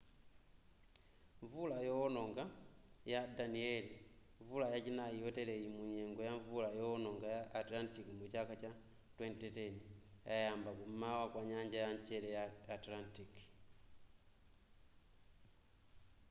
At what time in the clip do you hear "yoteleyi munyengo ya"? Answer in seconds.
5.23-6.33